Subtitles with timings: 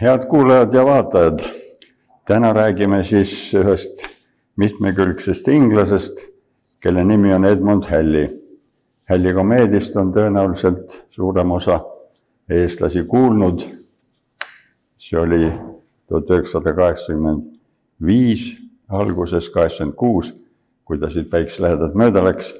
[0.00, 1.38] head kuulajad ja vaatajad,
[2.28, 4.02] täna räägime siis ühest
[4.56, 6.20] mitmekülgsest inglasest,
[6.80, 8.26] kelle nimi on Edmund Hälli.
[9.08, 11.80] Hälli komeediast on tõenäoliselt suurem osa
[12.48, 13.64] eestlasi kuulnud.
[14.98, 15.52] see oli
[16.08, 17.44] tuhat üheksasada kaheksakümmend
[18.06, 18.56] viis,
[18.88, 20.34] alguses kaheksakümmend kuus,
[20.84, 22.54] kui ta siit päikselähedalt mööda läks.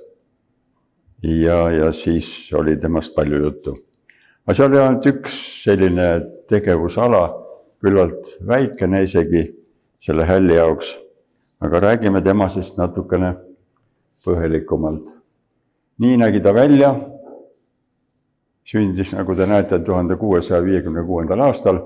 [1.22, 3.76] ja, ja siis oli temast palju juttu.
[4.46, 6.06] Aga seal oli ainult üks selline
[6.46, 7.24] tegevusala,
[7.82, 9.42] küllalt väikene isegi
[10.02, 10.92] selle hälli jaoks,
[11.60, 13.34] aga räägime tema siis natukene
[14.22, 15.10] põhjalikumalt.
[15.98, 16.92] nii nägi ta välja,
[18.64, 21.82] sündis, nagu te näete, tuhande kuuesaja viiekümne kuuendal aastal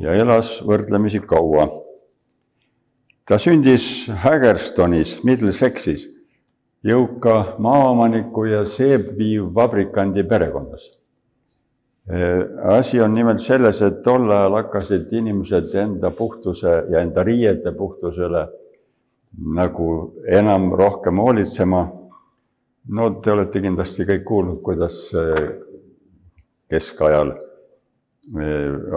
[0.00, 1.70] ja elas võrdlemisi kaua.
[3.24, 6.10] ta sündis Haggerstonis, Middlesexis,
[6.84, 11.01] jõuka maaomaniku ja seebivabrikandi perekonnas
[12.62, 18.46] asi on nimelt selles, et tol ajal hakkasid inimesed enda puhtuse ja enda riiete puhtusele
[19.54, 19.88] nagu
[20.26, 21.88] enam rohkem hoolitsema.
[22.88, 24.96] no te olete kindlasti kõik kuulnud, kuidas
[26.68, 27.30] keskajal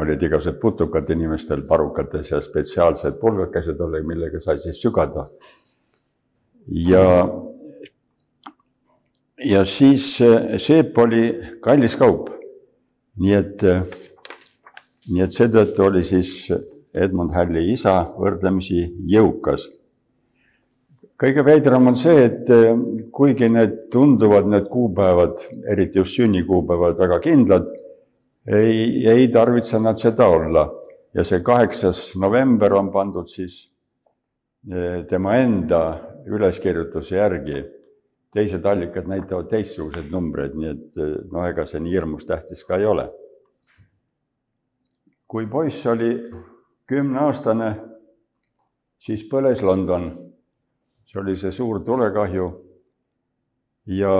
[0.01, 5.27] olid igasugused putukad inimestel parukates ja spetsiaalsed pulgakesed oli, millega sai siis sügada.
[6.65, 7.29] ja,
[9.45, 10.17] ja siis
[10.57, 12.33] seep oli kallis kaup
[13.21, 13.63] nii et,
[15.11, 16.51] nii et seetõttu oli siis
[16.95, 19.67] Edmund Hälli isa võrdlemisi jõukas.
[21.19, 22.49] kõige veidram on see, et
[23.11, 25.39] kuigi need tunduvad, need kuupäevad,
[25.71, 27.69] eriti just sünnikuupäevad, väga kindlad,
[28.47, 30.71] ei, ei tarvitse nad seda olla.
[31.15, 33.69] ja see kaheksas november on pandud siis
[34.67, 35.79] eh, tema enda
[36.27, 37.61] üleskirjutuse järgi
[38.35, 40.97] teised allikad näitavad teistsuguseid numbreid, nii et
[41.31, 43.07] no ega see nii hirmus tähtis ka ei ole.
[45.27, 46.09] kui poiss oli
[46.87, 47.69] kümneaastane,
[48.99, 50.11] siis põles London.
[51.05, 52.45] see oli see suur tulekahju
[53.85, 54.15] ja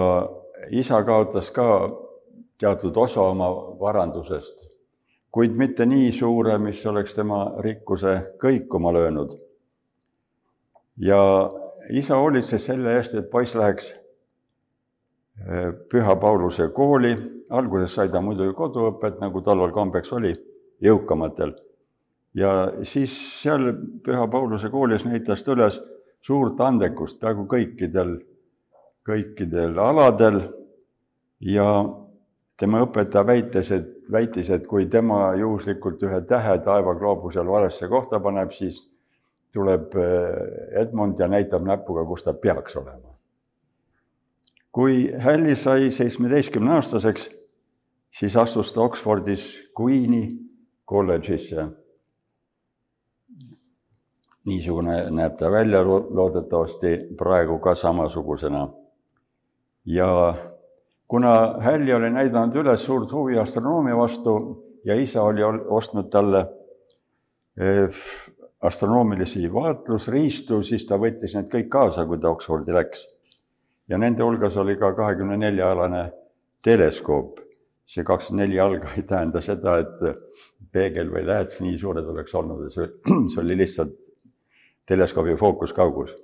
[0.69, 1.67] isa kaotas ka
[2.57, 3.49] teatud osa oma
[3.79, 4.67] varandusest,
[5.31, 9.35] kuid mitte nii suure, mis oleks tema rikkuse kõikuma löönud.
[10.97, 11.51] ja
[11.89, 13.93] isa hoolitses selle eest, et poiss läheks
[15.91, 17.12] Püha Pauluse kooli,
[17.50, 20.31] alguses sai ta muidugi koduõpet, nagu tollal kombeks oli,
[20.81, 21.53] jõukamatel.
[22.34, 23.73] ja siis seal
[24.03, 25.79] Püha Pauluse koolis näitas ta üles
[26.22, 28.18] suurt andekust peaaegu kõikidel,
[29.06, 30.41] kõikidel aladel.
[31.40, 31.67] Ja
[32.57, 38.56] tema õpetaja väites, et, väitis, et kui tema juhuslikult ühe tähe taevagloobusel valesse kohta paneb,
[38.56, 38.79] siis
[39.53, 43.14] tuleb eh, Edmund ja näitab näpuga, kus ta peaks olema
[44.75, 47.29] kui Hälli sai seitsmeteistkümneaastaseks,
[48.11, 50.27] siis astus ta Oxfordis Queen'i
[50.85, 51.67] kolledžisse.
[54.45, 58.67] niisugune näeb ta välja loodetavasti praegu ka samasugusena.
[59.85, 60.35] ja
[61.07, 64.37] kuna Hälli oli näidanud üles suurt huvi astronoomia vastu
[64.85, 66.45] ja isa oli ostnud talle
[67.57, 67.89] eh,
[68.61, 73.14] astronoomilisi vaatlusriistu, siis ta võttis need kõik kaasa, kui ta Oxfordi läks
[73.88, 76.12] ja nende hulgas oli ka kahekümne nelja alane
[76.63, 77.40] teleskoop.
[77.85, 80.00] see kakskümmend neli jalga ei tähenda seda, et
[80.73, 82.88] peegel või lähets nii suured oleks olnud, see,
[83.29, 83.94] see oli lihtsalt
[84.90, 86.16] teleskoobi fookuskaugus.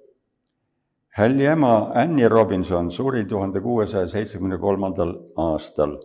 [1.13, 5.99] Hälli ema Annie Robinson suri tuhande kuuesaja seitsmekümne kolmandal aastal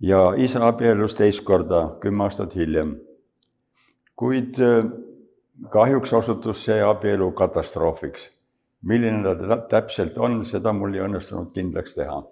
[0.00, 2.94] ja isa abiellus teist korda, kümme aastat hiljem.
[4.16, 4.54] kuid
[5.70, 8.30] kahjuks osutus see abielu katastroofiks
[8.82, 12.22] milline ta täpselt on, seda mul ei õnnestunud kindlaks teha.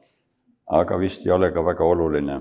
[0.68, 2.40] aga vist ei ole ka väga oluline.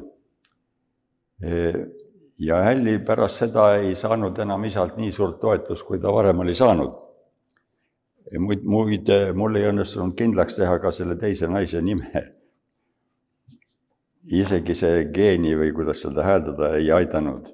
[2.40, 6.56] ja Hälli pärast seda ei saanud enam isalt nii suurt toetust, kui ta varem oli
[6.56, 6.94] saanud.
[8.40, 12.24] muid, muid, mul ei õnnestunud kindlaks teha ka selle teise naise nime.
[14.32, 17.48] isegi see geeni või kuidas seda hääldada ei aidanud.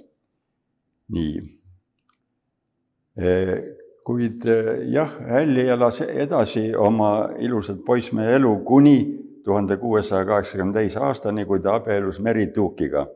[1.09, 1.41] nii
[4.03, 8.97] kuid eh, jah, Hälli elas edasi oma ilusat poissmehe elu kuni
[9.43, 13.07] tuhande kuuesaja kaheksakümne teise aastani, kui ta abiellus Mary Tuukiga,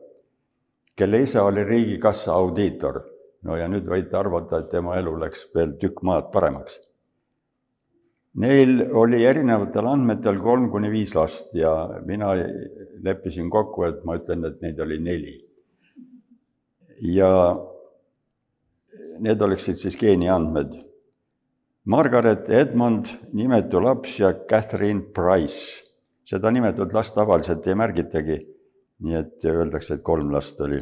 [0.96, 3.00] kelle isa oli riigikassa audiitor.
[3.42, 6.80] no ja nüüd võite arvata, et tema elu läks veel tükk maad paremaks.
[8.38, 11.72] Neil oli erinevatel andmetel kolm kuni viis last ja
[12.06, 12.32] mina
[13.02, 15.36] leppisin kokku, et ma ütlen, et neid oli neli.
[17.14, 17.30] ja
[19.20, 20.76] need oleksid siis geeniandmed.
[21.88, 25.84] Margaret Edmond, nimetu laps ja Catherine Price.
[26.28, 28.38] seda nimetut last tavaliselt ei märgitagi.
[29.00, 30.80] nii et öeldakse, et kolm last oli.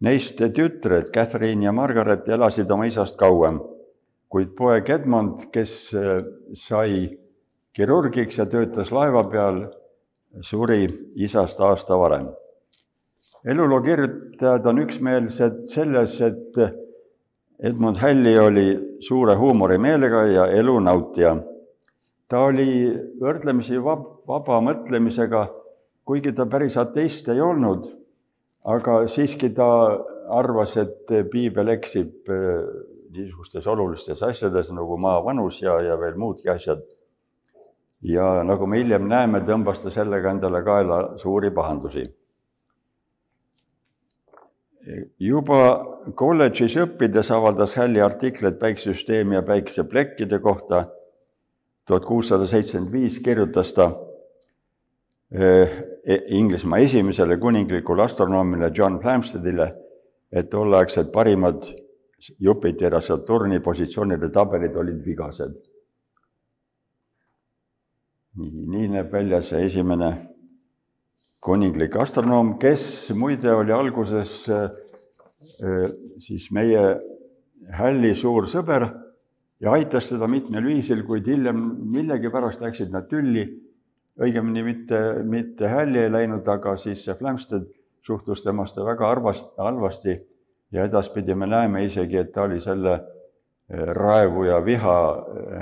[0.00, 3.60] Neist tütred, Catherine ja Margaret, elasid oma isast kauem,
[4.28, 6.22] kuid poeg Edmond, kes äh,
[6.56, 7.18] sai
[7.76, 9.66] kirurgiks ja töötas laeva peal,
[10.42, 12.30] suri isast aasta varem.
[13.44, 16.58] eluloo kirjutajad on üksmeelsed selles, et
[17.62, 21.36] Edmund Hälli oli suure huumorimeelega ja elu nautija.
[22.28, 22.86] ta oli
[23.20, 25.42] võrdlemisi vab-, vaba mõtlemisega,
[26.06, 27.88] kuigi ta päris ateist ei olnud,
[28.64, 29.66] aga siiski ta
[30.30, 32.70] arvas, et piibel eksib eh,
[33.10, 36.80] niisugustes olulistes asjades nagu maa vanus ja, ja veel muudki asjad.
[38.00, 42.06] ja nagu me hiljem näeme, tõmbas ta sellega endale kaela suuri pahandusi
[45.18, 45.60] juba
[46.14, 50.84] kolledžis õppides avaldas Hälli artikleid päiksesüsteemi ja päikeseplekkide kohta.
[51.86, 53.90] tuhat kuussada seitsekümmend viis kirjutas ta
[55.34, 55.70] eh,
[56.28, 59.74] Inglismaa esimesele kuninglikule astronoomile John Flamsteadile,
[60.32, 61.66] et tolleaegsed parimad
[62.38, 65.54] Jupiteri ja Saturni positsioonide tabelid olid vigased.
[68.36, 70.10] nii, nii näeb välja see esimene
[71.40, 72.82] kuninglik astronoom, kes
[73.16, 74.68] muide oli alguses äh,
[76.20, 76.82] siis meie
[77.70, 78.82] Hälli suur sõber
[79.62, 81.60] ja aitas teda mitmel viisil, kuid hiljem
[81.92, 83.44] millegipärast läksid nad tülli.
[84.20, 87.68] õigemini mitte, mitte Hälli ei läinud, aga siis see Flamstead
[88.02, 90.16] suhtus temasse väga arvast-, halvasti
[90.72, 94.98] ja edaspidi me näeme isegi, et ta oli selle äh, raevu ja viha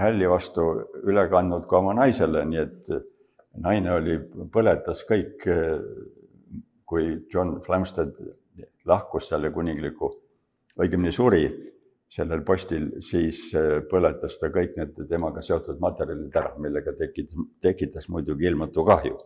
[0.00, 0.64] Hälli vastu
[1.04, 2.92] üle kandnud ka oma naisele, nii et
[3.62, 4.18] naine oli,
[4.52, 5.46] põletas kõik,
[6.88, 8.14] kui John Flamstead
[8.88, 10.10] lahkus selle kuningliku,
[10.80, 11.44] õigemini suri
[12.08, 13.50] sellel postil, siis
[13.90, 19.18] põletas ta kõik need temaga seotud materjalid ära, millega tekitas, tekitas muidugi ilmatu kahju.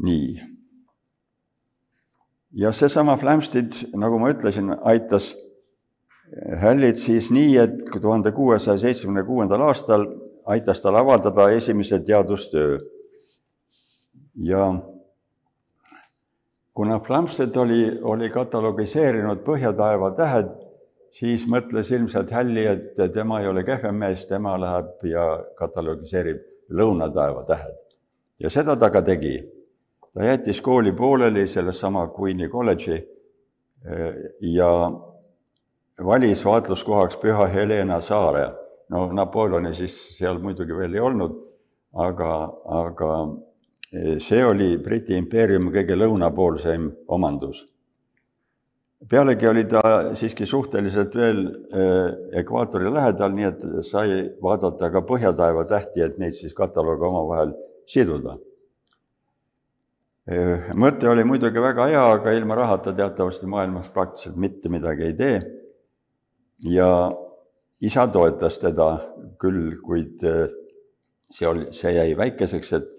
[0.00, 0.40] nii.
[2.56, 5.34] ja seesama Flamstead, nagu ma ütlesin, aitas
[6.60, 10.04] Hallit siis nii, et tuhande kuuesaja seitsmekümne kuuendal aastal
[10.50, 12.78] aitas tal avaldada esimese teadustöö.
[14.34, 14.74] ja
[16.74, 20.50] kuna Flamstead oli, oli katalogiseerinud põhjataeva tähed,
[21.10, 25.26] siis mõtles ilmselt Hälli, et tema ei ole kehvem mees, tema läheb ja
[25.58, 27.76] katalogiseerib lõunataeva tähed.
[28.40, 29.36] ja seda ta ka tegi.
[30.14, 33.06] ta jättis kooli pooleli, sellesama Queen'i kolledži
[34.40, 34.70] ja
[36.04, 38.50] valis vaatluskohaks Püha Helena saare
[38.90, 41.36] no Napoleoni siis seal muidugi veel ei olnud,
[42.06, 42.30] aga,
[42.82, 43.10] aga
[43.92, 47.64] eh, see oli Briti impeeriumi kõige lõunapoolsem omandus.
[49.08, 49.80] pealegi oli ta
[50.14, 56.36] siiski suhteliselt veel eh, ekvaatori lähedal, nii et sai vaadata ka põhjataeva tähti, et neid
[56.36, 57.54] siis kataloogi omavahel
[57.88, 58.36] siduda.
[60.30, 65.16] Eh, mõte oli muidugi väga hea, aga ilma rahata teatavasti maailmas praktiliselt mitte midagi ei
[65.16, 65.40] tee.
[66.60, 67.10] ja
[67.80, 68.88] isa toetas teda
[69.40, 70.48] küll, kuid äh,
[71.30, 72.90] see oli, see jäi väikeseks, et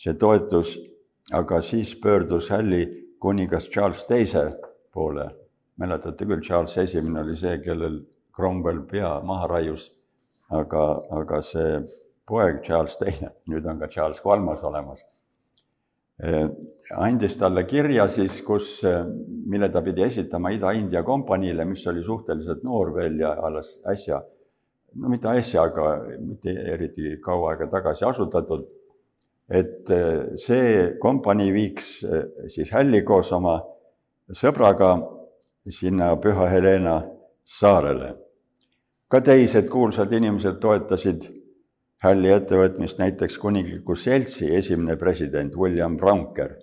[0.00, 0.76] see toetus,
[1.36, 2.82] aga siis pöördus Hälli
[3.20, 4.50] kuningas Charles teise
[4.92, 5.30] poole.
[5.80, 8.02] mäletate küll, Charles Esimene oli see, kellel
[8.36, 9.86] Cromwell pea maha raius,
[10.50, 11.80] aga, aga see
[12.28, 15.00] poeg Charles Teine, nüüd on ka Charles Kolmas olemas
[17.00, 19.04] andis talle kirja siis, kus, äh,
[19.46, 24.20] mille ta pidi esitama Ida-India kompaniile, mis oli suhteliselt noor veel ja alles äsja,
[25.00, 28.66] no mitte äsja, aga mitte eriti kaua aega tagasi asutatud,
[29.50, 31.92] et äh, see kompanii viiks
[32.48, 33.58] siis Hälli koos oma
[34.36, 34.94] sõbraga
[35.70, 37.00] sinna Püha Helena
[37.44, 38.16] saarele.
[39.10, 41.24] ka teised kuulsad inimesed toetasid
[42.00, 46.56] hälli ettevõtmist näiteks Kuningliku Seltsi esimene president William Bronker.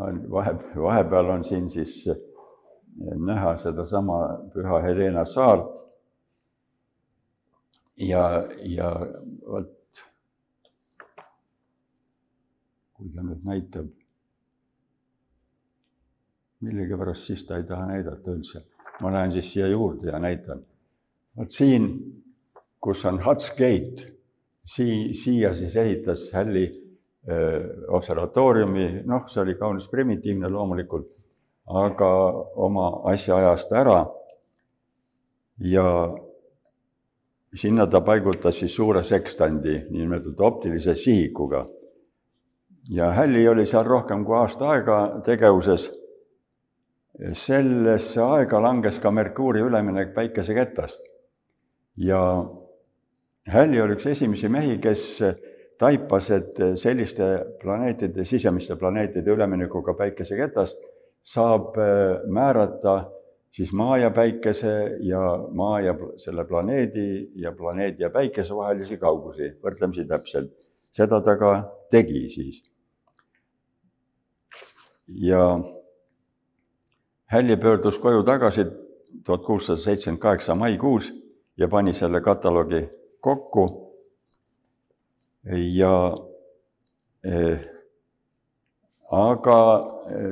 [0.00, 2.08] on vahe, vahepeal on siin siis
[3.26, 4.18] näha sedasama
[4.52, 5.84] Püha Helena saart.
[7.96, 8.90] ja, ja
[9.46, 10.04] vot,
[12.96, 13.92] kui ta nüüd näitab,
[16.60, 18.64] millegipärast siis ta ei taha näidata üldse.
[19.02, 20.64] ma lähen siis siia juurde ja näitan
[21.36, 21.88] vot siin,
[22.80, 24.06] kus on Huts Gate,
[24.64, 26.68] sii-, siia siis ehitas Hälli
[27.88, 31.12] observatooriumi, noh, see oli kaunis primitiivne loomulikult,
[31.82, 32.08] aga
[32.64, 33.98] oma asja ajas ta ära.
[35.60, 35.84] ja
[37.54, 41.66] sinna ta paigutas siis suure sekstandi, niinimetatud optilise sihikuga.
[42.88, 45.90] ja Hälli oli seal rohkem kui aasta aega tegevuses.
[47.32, 51.09] sellesse aega langes ka Merkuuri üleminek päikesekettast
[52.00, 52.20] ja
[53.50, 55.02] Hälli oli üks esimesi mehi, kes
[55.80, 57.26] taipas, et selliste
[57.62, 60.82] planeetide, sisemiste planeetide üleminekuga päikeseketast
[61.24, 61.78] saab
[62.28, 62.94] määrata
[63.52, 69.52] siis Maa ja Päikese ja Maa ja selle planeedi ja planeedi ja Päikese vahelisi kaugusi
[69.64, 70.52] võrdlemisi täpselt.
[70.92, 71.50] seda ta ka
[71.90, 72.62] tegi siis.
[75.08, 75.60] ja
[77.26, 78.64] Hälli pöördus koju tagasi
[79.24, 81.12] tuhat kuussada seitsekümmend kaheksa maikuus
[81.60, 82.86] ja pani selle kataloogi
[83.20, 83.66] kokku
[85.52, 85.94] ja
[87.24, 87.60] eh,
[89.10, 89.58] aga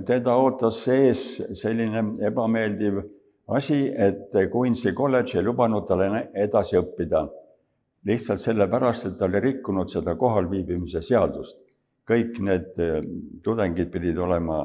[0.07, 1.23] teda ootas ees
[1.61, 3.01] selline ebameeldiv
[3.49, 6.05] asi, et Queensi kolledž ei lubanud tal
[6.35, 7.29] edasi õppida.
[8.09, 11.59] lihtsalt sellepärast, et ta oli rikkunud seda kohalviibimise seadust.
[12.09, 13.03] kõik need eh,
[13.45, 14.63] tudengid pidid olema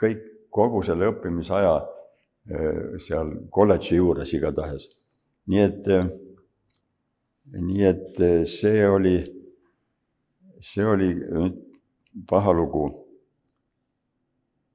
[0.00, 1.74] kõik kogu selle õppimisaja
[2.48, 4.88] eh, seal kolledži juures igatahes.
[5.48, 5.86] Nii et,
[7.56, 9.16] nii et see oli,
[10.60, 11.12] see oli
[12.28, 12.88] paha lugu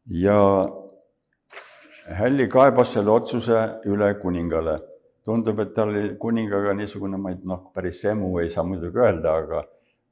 [0.09, 0.39] ja
[2.03, 4.79] Hälli kaebas selle otsuse üle kuningale.
[5.23, 9.37] tundub, et tal oli kuningaga niisugune, ma ei noh, päris emu ei saa muidugi öelda,
[9.39, 9.61] aga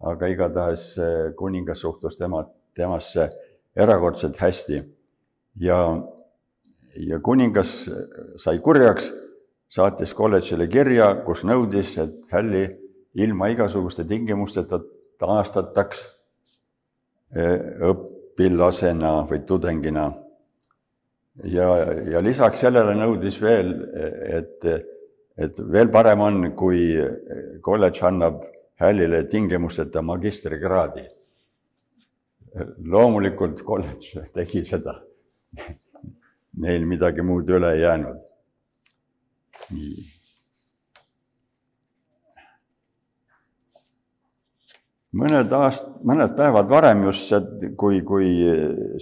[0.07, 0.85] aga igatahes
[1.35, 3.29] kuningas suhtus tema, temasse
[3.75, 4.83] erakordselt hästi.
[5.55, 5.77] ja,
[6.95, 7.89] ja kuningas
[8.37, 9.11] sai kurjaks,
[9.71, 12.65] saatis kolledžile kirja, kus nõudis, et Hälli
[13.15, 14.81] ilma igasuguste tingimusteta
[15.19, 16.03] taastataks
[17.31, 20.11] õpp-, õpilasena või tudengina.
[21.43, 21.67] ja,
[22.11, 23.73] ja lisaks sellele nõudis veel,
[24.37, 24.65] et,
[25.37, 26.95] et veel parem on, kui
[27.61, 28.43] kolledž annab
[28.81, 31.03] Hällile tingimusteta magistrikraadi.
[32.83, 35.01] loomulikult kolledž tegi seda.
[36.57, 38.30] Neil midagi muud üle ei jäänud.
[39.75, 40.09] Nii
[45.17, 47.33] mõned aast-, mõned päevad varem just
[47.79, 48.29] kui, kui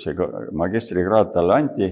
[0.02, 0.16] see
[0.58, 1.92] magistrikraad talle anti,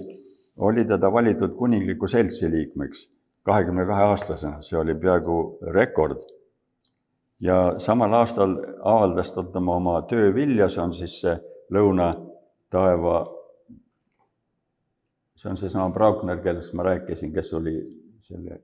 [0.57, 3.05] oli teda valitud kuningliku seltsi liikmeks
[3.47, 5.37] kahekümne kahe aastasena, see oli peaaegu
[5.75, 6.25] rekord.
[7.39, 11.35] ja samal aastal avaldas ta oma töö vilja, see on siis see
[11.71, 13.19] lõunataeva,
[15.37, 17.77] see on seesama Braukner, kellest ma rääkisin, kes oli
[18.21, 18.61] selle,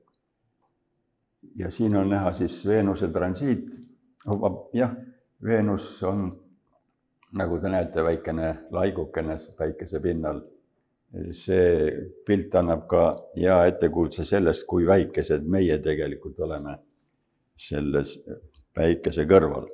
[1.56, 3.66] ja siin on näha siis Veenuse transiit,
[4.72, 4.94] jah
[5.44, 6.28] Veenus on,
[7.36, 10.42] nagu te näete, väikene laigukene päikese pinnal.
[11.30, 11.90] see
[12.26, 13.02] pilt annab ka
[13.36, 16.72] hea ettekujutuse sellest, kui väikesed meie tegelikult oleme
[17.56, 18.16] selles
[18.74, 19.68] päikese kõrval.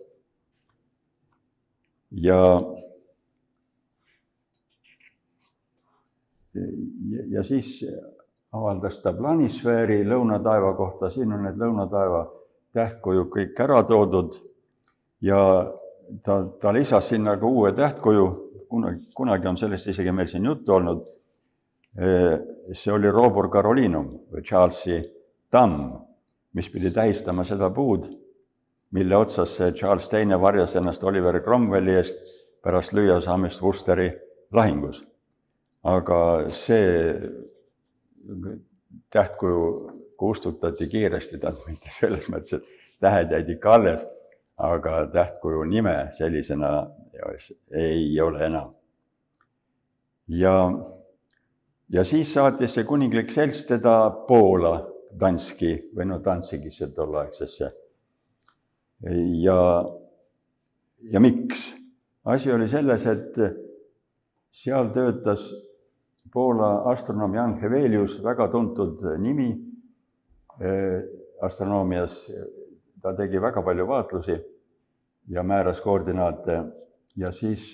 [2.11, 2.41] ja
[7.31, 7.79] ja siis
[8.53, 12.25] avaldas ta planisfääri lõunataeva kohta, siin on need lõunataeva
[12.75, 14.37] tähtkujud kõik ära toodud
[15.23, 15.41] ja
[16.25, 18.27] ta, ta lisas sinna ka uue tähtkuju,
[18.71, 21.07] kunagi, kunagi on sellest isegi meil siin juttu olnud.
[22.73, 25.01] see oli Robur Carolinum või Charlesi
[25.51, 25.91] tamm,
[26.55, 28.05] mis pidi tähistama seda puud,
[28.95, 32.17] mille otsas see Charles Teine varjas ennast Oliver Cromwelli eest
[32.63, 34.11] pärast lüüasaamist Worcesteri
[34.53, 35.03] lahingus.
[35.83, 37.19] aga see
[39.11, 39.65] tähtkuju
[40.21, 44.07] kustutati kiiresti, tähendab mitte selles mõttes, et tähed jäid ikka alles
[44.61, 46.91] aga tähtkuju nime sellisena
[47.71, 48.75] ei ole enam.
[50.29, 50.55] ja,
[51.89, 53.95] ja siis saatis see kuninglik selts teda
[54.29, 54.75] Poola
[55.21, 57.71] Danski või no Danzigisse tolleaegsesse.
[59.45, 59.61] ja,
[61.13, 61.73] ja miks?
[62.25, 63.41] asi oli selles, et
[64.51, 65.49] seal töötas
[66.33, 69.49] Poola astronoom Jan Hevelius, väga tuntud nimi
[70.61, 71.01] eh,
[71.43, 72.21] astronoomias
[73.03, 74.37] ta tegi väga palju vaatlusi
[75.29, 76.63] ja määras koordinaate
[77.17, 77.73] ja siis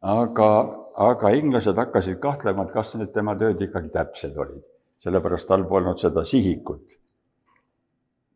[0.00, 0.50] aga,
[0.96, 4.64] aga inglased hakkasid kahtlema, et kas need tema tööd ikkagi täpsed olid,
[5.00, 6.96] sellepärast tal polnud seda sihikut.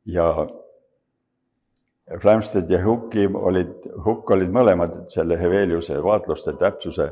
[0.05, 0.47] ja
[2.21, 7.07] Flamstead ja Hooki olid, Hukk olid mõlemad selle Heveliuse vaatluste täpsuse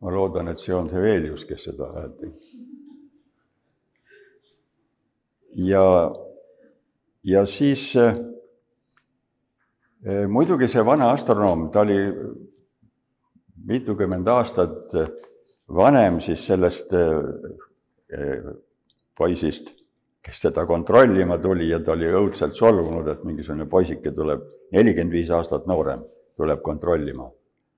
[0.00, 2.56] ma loodan, et see on Hevelius, kes seda häält tegi
[5.56, 6.14] ja,
[7.24, 8.16] ja siis äh,
[10.28, 11.98] muidugi see vana astronoom, ta oli
[13.66, 14.94] mitukümmend aastat
[15.74, 18.52] vanem siis sellest äh,
[19.16, 19.72] poisist,
[20.22, 25.30] kes teda kontrollima tuli ja ta oli õudselt solvunud, et mingisugune poisike tuleb, nelikümmend viis
[25.32, 26.04] aastat noorem,
[26.36, 27.30] tuleb kontrollima.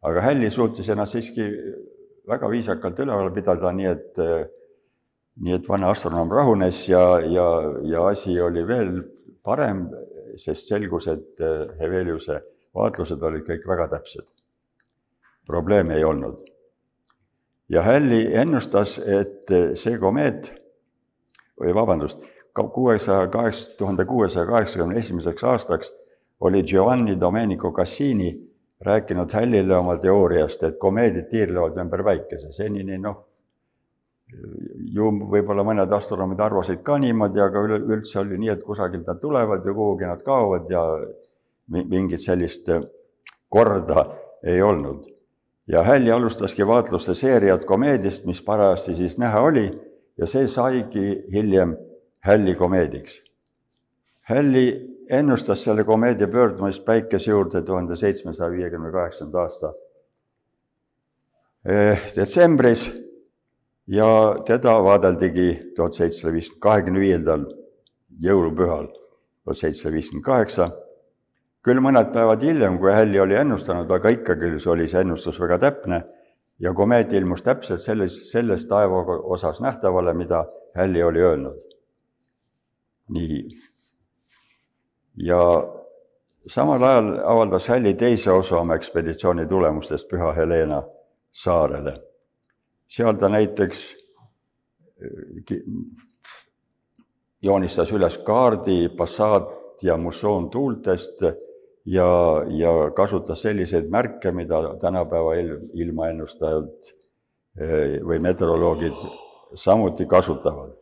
[0.03, 1.47] aga Hälli suutis ennast siiski
[2.29, 4.23] väga viisakalt üleval pidada, nii et
[5.39, 7.47] nii et vana astronoom rahunes ja, ja,
[7.87, 9.03] ja asi oli veel
[9.47, 9.87] parem,
[10.37, 11.43] sest selgus, et
[11.79, 12.41] Heveliuse
[12.75, 14.27] vaatlused olid kõik väga täpsed.
[15.47, 16.45] probleeme ei olnud.
[17.69, 20.53] ja Halley ennustas, et see komeet,
[21.61, 22.23] või vabandust,
[22.55, 25.93] kuuesaja kaheksa, tuhande kuuesaja kaheksakümne esimeseks aastaks
[26.41, 28.48] oli Giovanni Domenico Cassini
[28.81, 33.25] rääkinud Hallile oma teooriast, et komeedid tiirlevad ümber päikese, senini noh,
[34.93, 39.67] ju võib-olla mõned astronoomid arvasid ka niimoodi, aga üleüldse oli nii, et kusagilt nad tulevad
[39.67, 40.85] ja kuhugi nad kaovad ja
[41.69, 42.69] mingit sellist
[43.49, 44.05] korda
[44.45, 45.07] ei olnud.
[45.69, 49.67] ja Hälli alustaski vaatluste seeriat komeedist, mis parajasti siis näha oli
[50.17, 51.77] ja see saigi hiljem
[52.21, 53.23] Hälli komeediks.
[54.21, 59.73] Hälli ennustas selle komeedia pöördumist päikese juurde tuhande seitsmesaja viiekümne kaheksanda aasta
[61.65, 62.91] eh, detsembris
[63.87, 67.47] ja teda vaadeldigi tuhat seitsesada viiskümmend, kahekümne viiendal
[68.21, 70.71] jõulupühal tuhat seitsesada viiskümmend kaheksa.
[71.63, 76.03] küll mõned päevad hiljem, kui Hälli oli ennustanud, aga ikkagi oli see ennustus väga täpne
[76.59, 80.45] ja komeet ilmus täpselt selles, selles taeva osas nähtavale, mida
[80.77, 81.59] Hälli oli öelnud.
[83.09, 83.68] nii.
[85.23, 85.41] Ja
[86.47, 90.83] samal ajal avaldas Hälli teise osa oma ekspeditsiooni tulemustest Püha Helena
[91.33, 91.95] saarele
[92.89, 93.97] seal ta näiteks
[95.03, 95.59] äh,
[97.43, 101.23] joonistas üles kaardi Passat ja mussoon tuultest
[101.85, 102.09] ja,
[102.49, 106.91] ja kasutas selliseid märke, mida tänapäeva ilm, ilmaennustajad
[107.61, 109.07] äh, või meteoroloogid
[109.55, 110.75] samuti kasutavad.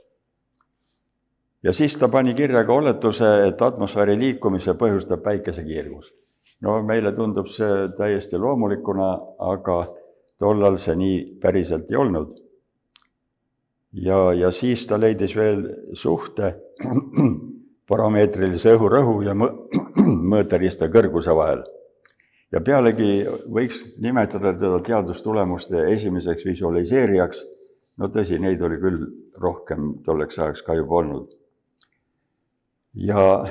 [1.66, 6.12] Ja siis ta pani kirja ka oletuse, et atmosfääri liikumise põhjustab päikesekiirgus.
[6.62, 9.08] no meile tundub see täiesti loomulikuna,
[9.38, 9.78] aga
[10.38, 12.36] tollal see nii päriselt ei olnud.
[13.92, 16.52] ja, ja siis ta leidis veel suhte
[17.90, 19.34] parameetrilise õhurõhu ja
[20.32, 21.64] mõõteriista kõrguse vahel.
[22.52, 23.26] ja pealegi
[23.58, 27.42] võiks nimetada teda teadustulemuste esimeseks visualiseerijaks,
[27.98, 29.02] no tõsi, neid oli küll
[29.42, 31.34] rohkem tolleks ajaks ka juba olnud.
[32.96, 33.44] Ja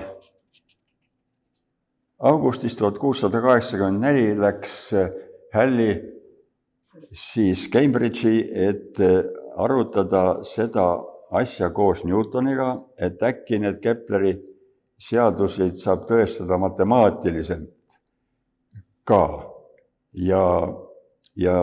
[2.19, 4.93] augustis tuhat kuussada kaheksakümmend neli läks
[5.53, 6.15] Halli
[7.12, 9.23] siis Cambridge'i, et äh,
[9.55, 10.86] arutada seda
[11.31, 14.36] asja koos Newtoniga, et äkki need Kepleri
[15.01, 17.71] seaduseid saab tõestada matemaatiliselt
[19.03, 19.51] ka.
[20.13, 20.43] ja,
[21.36, 21.55] ja,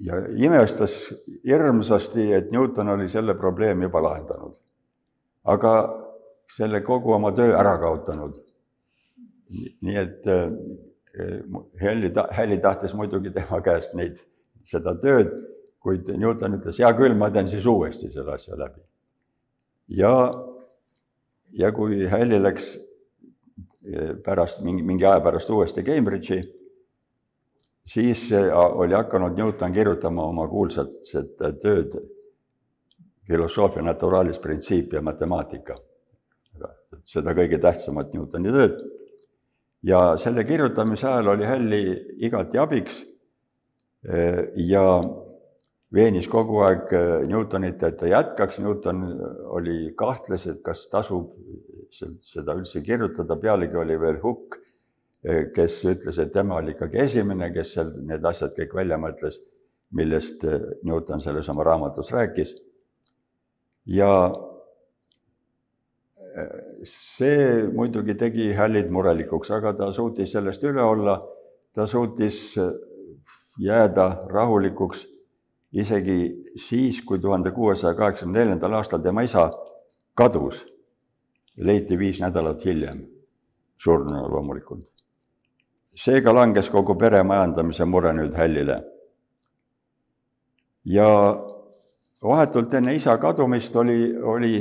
[0.00, 0.98] ja imestas
[1.46, 4.54] hirmsasti, et Newton oli selle probleemi juba lahendanud.
[5.44, 5.72] aga
[6.50, 8.40] selle kogu oma töö ära kaotanud.
[9.54, 10.50] nii et äh,
[11.80, 14.18] Helli, Helli tahtis muidugi tema käest neid,
[14.66, 15.30] seda tööd,
[15.84, 18.82] kuid Newton ütles, hea küll, ma teen siis uuesti selle asja läbi.
[20.00, 20.14] ja,
[21.52, 26.40] ja kui Helli läks eh, pärast, mingi, mingi aja pärast uuesti Cambridge'i,
[27.86, 30.98] siis eh, oli hakanud Newton kirjutama oma kuulsat
[31.62, 31.94] tööd
[33.28, 35.76] filosoofia naturalis printsiip ja matemaatika.
[37.08, 38.78] Seda kõige tähtsamat Newtoni tööd.
[39.84, 41.82] Ja selle kirjutamise ajal oli Hälli
[42.24, 43.02] igati abiks
[44.08, 44.84] eh, ja
[45.94, 49.02] veenis kogu aeg eh, Newtonit, et ta jätkaks, Newton
[49.58, 51.34] oli, kahtles, et kas tasub
[51.92, 54.56] seda üldse kirjutada, pealegi oli veel Hukk,
[55.26, 59.42] eh, kes ütles, et tema oli ikkagi esimene, kes seal need asjad kõik välja mõtles,
[59.94, 60.48] millest
[60.82, 62.56] Newton selles oma raamatus rääkis.
[63.84, 64.10] ja
[66.84, 71.18] see muidugi tegi Hällid murelikuks, aga ta suutis sellest üle olla,
[71.74, 72.58] ta suutis
[73.58, 75.06] jääda rahulikuks
[75.74, 79.48] isegi siis, kui tuhande kuuesaja kaheksakümne neljandal aastal tema isa
[80.14, 80.62] kadus,
[81.56, 83.04] leiti viis nädalat hiljem,
[83.78, 84.90] surnuna loomulikult.
[85.94, 88.82] seega langes kogu pere majandamise mure nüüd Hällile.
[90.84, 91.08] ja
[92.22, 94.54] vahetult enne isa kadumist oli, oli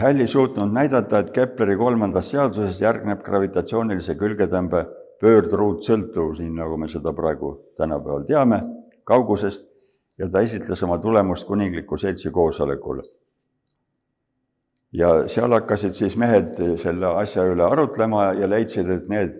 [0.00, 4.86] Hälli suutnud näidata, et Kepleri kolmandast seadusest järgneb gravitatsioonilise külgetõmbe
[5.20, 8.62] pöördruutsõltuvus, nii nagu me seda praegu tänapäeval teame,
[9.04, 9.66] kaugusest
[10.18, 13.02] ja ta esitles oma tulemust kuningliku seltsi koosolekul.
[14.92, 19.36] ja seal hakkasid siis mehed selle asja üle arutlema ja leidsid, et need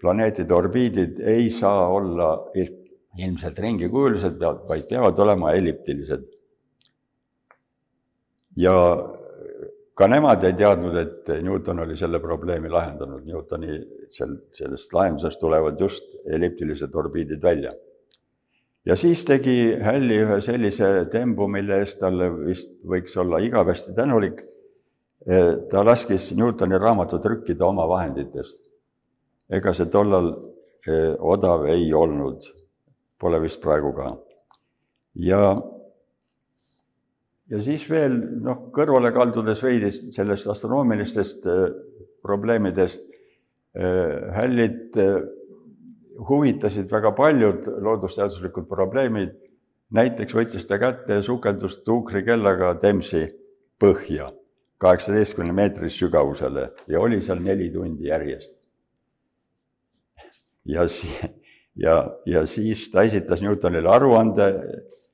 [0.00, 2.28] planeetide orbiidid ei saa olla
[3.16, 4.36] ilmselt ringikujulised,
[4.68, 6.28] vaid peavad olema elliptilised
[8.56, 8.76] ja
[10.00, 13.76] ka nemad ei teadnud, et Newton oli selle probleemi lahendanud, Newtoni
[14.12, 17.72] sel, sellest lahendusest tulevad just elliptilised orbiidid välja.
[18.86, 24.40] ja siis tegi Hälli ühe sellise tembu, mille eest talle vist võiks olla igavesti tänulik.
[25.70, 28.70] ta laskis Newtoni raamatu trükkida oma vahenditest.
[29.50, 30.32] ega see tollal
[31.18, 32.48] odav ei olnud,
[33.20, 34.16] pole vist praegu ka.
[35.14, 35.60] ja,
[37.50, 41.46] ja siis veel noh, kõrvale kaldudes veidi sellest astronoomilistest
[42.22, 43.06] probleemidest,
[44.36, 44.98] hällid
[46.28, 49.36] huvitasid väga paljud loodusteaduslikud probleemid.
[49.90, 53.24] näiteks võttis ta kätte ja sukeldus tuukrikellaga Temsi
[53.80, 54.30] põhja
[54.78, 58.54] kaheksateistkümne meetri sügavusele ja oli seal neli tundi järjest.
[60.64, 61.30] ja si-,
[61.76, 64.52] ja, ja siis ta esitas Newtonile aruande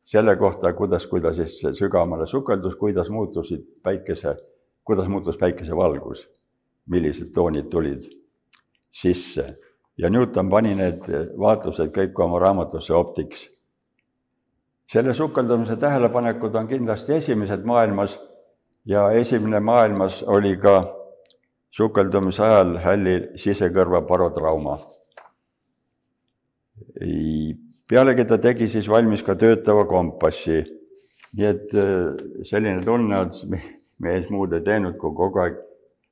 [0.07, 4.37] selle kohta, kuidas, kui ta siis sügavamale sukeldus, kuidas muutusid päikese,
[4.85, 6.29] kuidas muutus päikesevalgus,
[6.87, 8.07] millised toonid tulid
[8.90, 9.57] sisse
[9.99, 13.51] ja Newton pani need vaatlused kõik oma raamatusse Optics.
[14.87, 18.21] selle sukeldumise tähelepanekud on kindlasti esimesed maailmas
[18.87, 20.77] ja esimene maailmas oli ka
[21.71, 24.79] sukeldumise ajal hälli sisekõrva parotrauma.
[27.88, 30.64] Pealegi ta tegi siis valmis ka töötava kompassi.
[31.37, 33.31] nii et äh, selline tunne on
[33.99, 35.59] mees muud ei teinud, kui kogu aeg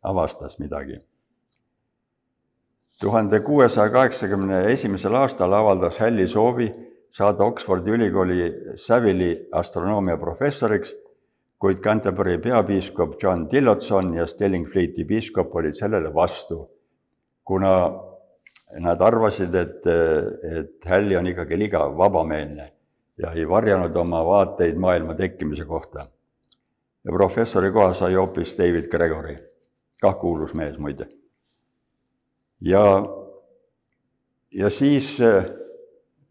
[0.04, 0.98] avastas midagi
[3.00, 6.70] tuhande kuuesaja kaheksakümne esimesel aastal avaldas Hälli soovi
[7.10, 10.94] saada Oxfordi ülikooli Savile'i astronoomia professoriks,
[11.58, 16.68] kuid Canterbury peapiiskop John Tillotson ja Stillingfleeti piiskop olid sellele vastu,
[17.44, 17.74] kuna
[18.80, 22.72] nad arvasid, et, et Hälli on ikkagi liiga vabameelne
[23.18, 26.06] ja ei varjanud oma vaateid maailma tekkimise kohta.
[27.04, 29.36] ja professori koha sai hoopis David Gregory,
[30.00, 31.06] kah kuulus mees muide
[32.64, 32.84] ja,
[34.50, 35.18] ja siis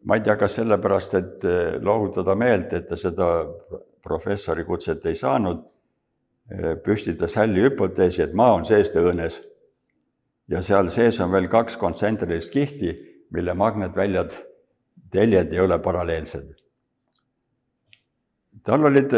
[0.03, 1.47] ma ei tea, kas sellepärast, et
[1.81, 3.29] lohutada meelt, et ta seda
[4.03, 5.63] professori kutset ei saanud,
[6.83, 9.39] püstitas hälli hüpoteesi, et maa on seest õõnes.
[10.47, 12.93] Ja seal sees on veel kaks kontsentrilist kihti,
[13.33, 14.35] mille magnetväljad,
[15.11, 16.53] teljed ei ole paralleelsed.
[18.63, 19.11] tal olid,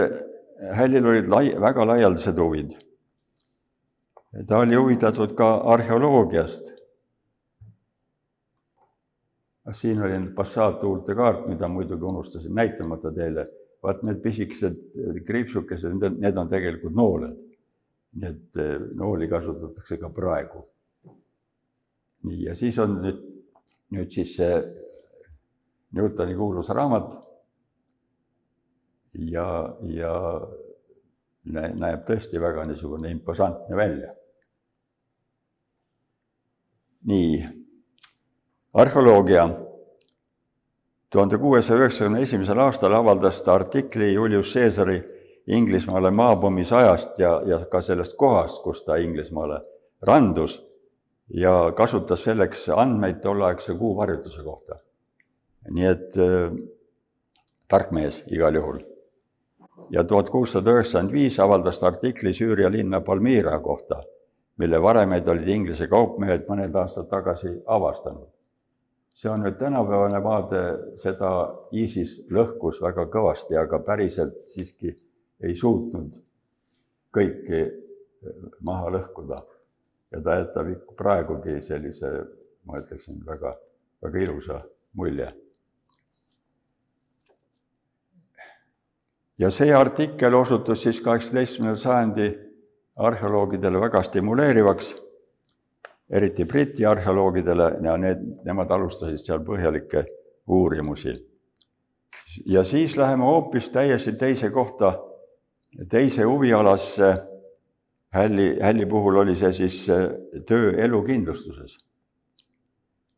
[0.74, 2.72] hällil olid lai, väga laialdased huvid.
[4.48, 6.76] ta oli huvitatud ka arheoloogiast
[9.74, 13.48] siin oli nüüd Passat-tuulte kaart, mida muidugi unustasin näitamata teile.
[13.86, 14.78] vaat need pisikesed
[15.28, 17.36] kriipsukesed, need, on tegelikult nooled.
[18.16, 18.62] nii et
[18.96, 20.64] nooli kasutatakse ka praegu.
[22.26, 23.22] Nii, ja siis on nüüd,
[23.96, 24.58] nüüd siis see
[25.96, 27.14] Newtoni kuulus raamat.
[29.16, 29.48] ja,
[29.88, 30.14] ja
[31.46, 34.14] näeb tõesti väga niisugune imposantne välja.
[37.06, 37.46] nii
[38.74, 39.50] arheoloogia.
[41.10, 45.04] tuhande kuuesaja üheksakümne esimesel aastal avaldas ta artikli Julius Caesari
[45.48, 49.62] Inglismaale maapommis ajast ja, ja ka sellest kohast, kus ta Inglismaale
[50.02, 50.58] randus
[51.34, 54.80] ja kasutas selleks andmeid tolleaegse kuuvarjutuse kohta.
[55.70, 56.52] nii et äh,
[57.68, 58.80] tark mees igal juhul.
[59.90, 64.04] ja tuhat kuussada üheksakümmend viis avaldas ta artikli Süüria linna Palmyra kohta,
[64.58, 68.36] mille varemeid olid Inglise kaupmehed mõned aastad tagasi avastanud
[69.16, 70.62] see on nüüd tänapäevane vaade,
[71.00, 71.32] seda
[71.72, 74.92] ISIS lõhkus väga kõvasti, aga päriselt siiski
[75.44, 76.18] ei suutnud
[77.16, 77.62] kõiki
[78.68, 79.42] maha lõhkuda.
[80.12, 82.12] Ja ta jätab praegugi sellise,
[82.66, 83.56] ma ütleksin, väga,
[84.04, 84.62] väga ilusa
[84.94, 85.32] mulje.
[89.38, 92.30] ja see artikkel osutus siis kaheksateistkümnenda sajandi
[92.96, 94.94] arheoloogidele väga stimuleerivaks
[96.10, 100.06] eriti Briti arheoloogidele ja need, nemad alustasid seal põhjalikke
[100.48, 101.16] uurimusi.
[102.46, 105.00] ja siis läheme hoopis täiesti teise kohta,
[105.90, 107.16] teise huvialasse.
[108.16, 110.08] Hälli, Hälli puhul oli see siis äh,
[110.48, 111.78] töö elukindlustuses.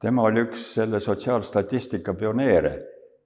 [0.01, 2.73] tema oli üks selle sotsiaalstatistika pioneere.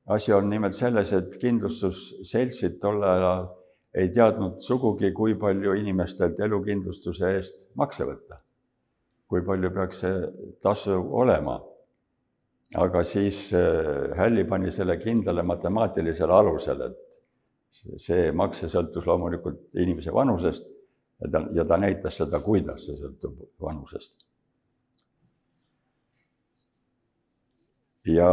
[0.06, 3.48] asi on nimelt selles, et kindlustusseltsid tol ajal
[3.94, 8.42] ei teadnud sugugi, kui palju inimestelt elukindlustuse eest makse võtta
[9.32, 10.16] kui palju peaks see
[10.64, 11.62] tasu olema.
[12.76, 20.14] aga siis äh, Hälli pani selle kindlale matemaatilisele alusele, et see makse sõltus loomulikult inimese
[20.16, 20.70] vanusest
[21.22, 24.28] ja ta, ja ta näitas seda, kuidas see sõltub vanusest.
[28.06, 28.28] ja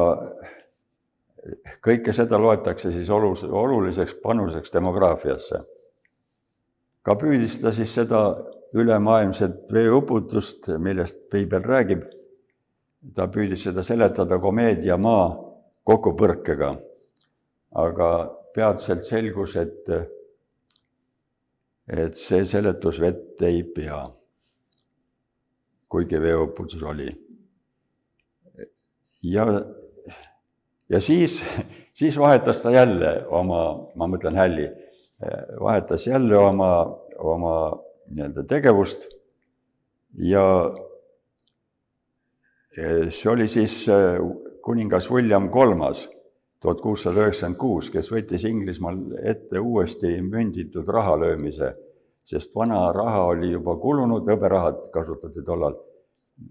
[1.85, 5.61] kõike seda loetakse siis olus-, oluliseks panuseks demograafiasse.
[7.03, 8.21] ka püüdis ta siis seda
[8.75, 12.03] ülemaailmset veeuputust, millest piibel räägib.
[13.15, 15.37] ta püüdis seda seletada komeedia maa
[15.85, 16.77] kokkupõrkega.
[17.75, 18.09] aga
[18.55, 19.85] peatselt selgus, et,
[21.89, 24.03] et see seletus vett ei pea.
[25.89, 27.09] kuigi veeuputus oli.
[29.23, 29.47] ja,
[30.89, 31.41] ja siis,
[31.99, 33.63] siis vahetas ta jälle oma,
[33.97, 34.69] ma mõtlen hälli,
[35.61, 36.73] vahetas jälle oma,
[37.19, 37.55] oma
[38.09, 39.09] nii-öelda tegevust
[40.13, 40.45] ja
[42.77, 43.81] see oli siis
[44.63, 46.05] kuningas William Kolmas
[46.61, 51.75] tuhat kuussada üheksakümmend kuus, kes võttis Inglismaal ette uuesti münditud raha löömise,
[52.27, 55.79] sest vana raha oli juba kulunud, hõberahad kasutati tollal.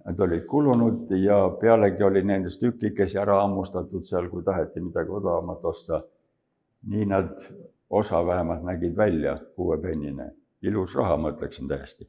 [0.05, 5.65] Need olid kulunud ja pealegi oli nendest tükikesi ära hammustatud seal, kui taheti midagi odavamat
[5.65, 6.03] osta.
[6.87, 7.31] nii nad,
[7.89, 10.27] osa vähemalt nägid välja, kuuepennine,
[10.61, 12.07] ilus raha, ma ütleksin täiesti.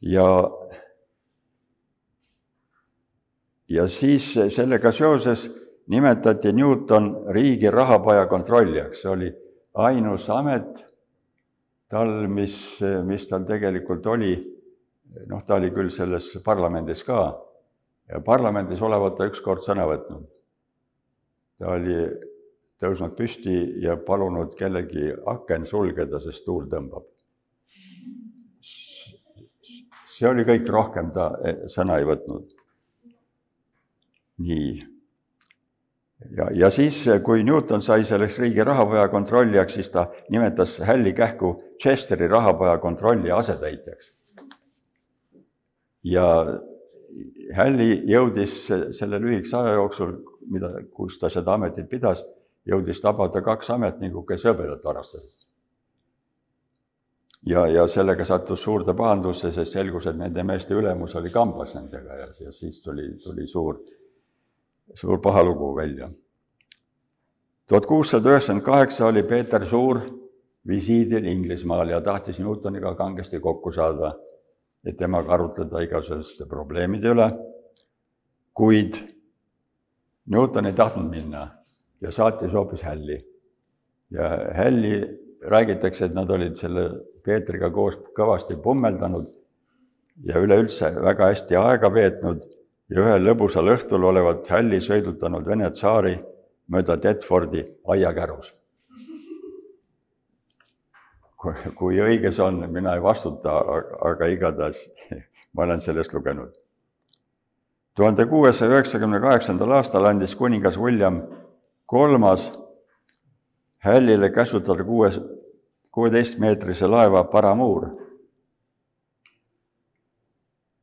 [0.00, 0.50] ja
[3.68, 9.30] ja siis sellega seoses nimetati Newton riigi rahapaja kontrollijaks, see oli
[9.74, 10.84] ainus amet
[11.90, 12.54] tal, mis,
[13.06, 14.34] mis tal tegelikult oli,
[15.28, 17.22] noh, ta oli küll selles parlamendis ka
[18.08, 20.28] ja parlamendis olevat ta ükskord sõna võtnud.
[21.58, 21.96] ta oli
[22.82, 27.06] tõusnud püsti ja palunud kellegi aken sulgeda, sest tuul tõmbab.
[30.12, 31.32] see oli kõik, rohkem ta
[31.66, 32.56] sõna ei võtnud.
[34.42, 34.91] nii
[36.36, 41.54] ja, ja siis, kui Newton sai selleks riigi rahapaja kontrollijaks, siis ta nimetas Hälli kähku
[41.82, 44.12] Chesteri rahapaja kontrollija asetäitjaks.
[46.04, 46.26] ja
[47.52, 50.12] Hälli jõudis selle lühikese aja jooksul,
[50.50, 52.24] mida, kus ta seda ametit pidas,
[52.68, 55.48] jõudis tabada kaks ametnikku, kes hõbedat varastasid.
[57.46, 62.14] ja, ja sellega sattus suurde pahandusse, sest selgus, et nende meeste ülemus oli kambas nendega
[62.14, 63.82] ja, ja siis tuli, tuli suur
[64.94, 66.10] suur paha lugu välja.
[67.66, 70.00] tuhat kuussada üheksakümmend kaheksa oli Peeter Suur
[70.66, 74.14] visiidil Inglismaal ja tahtis Newtoniga kangesti kokku saada,
[74.84, 77.28] et temaga arutleda igasuguste probleemide üle,
[78.54, 78.98] kuid
[80.26, 81.48] Newton ei tahtnud minna
[82.00, 83.18] ja saatis hoopis Hälli.
[84.10, 86.90] ja Hälli räägitakse, et nad olid selle
[87.24, 89.30] Peetriga koos kõvasti pommeldanud
[90.26, 92.44] ja üleüldse väga hästi aega veetnud
[92.92, 96.16] ja ühel lõbusal õhtul olevat hälli sõidutanud Vene tsaari
[96.68, 98.52] mööda Detfordi aiakärus.
[101.74, 103.56] kui õige see on, mina ei vastuta,
[104.06, 104.84] aga igatahes
[105.54, 106.52] ma olen sellest lugenud.
[107.96, 111.22] tuhande kuuesaja üheksakümne kaheksandal aastal andis kuningas William
[111.86, 112.52] kolmas
[113.78, 115.20] hällile käsutada kuues,
[115.90, 117.88] kuueteistmeetrise laeva Paramuur.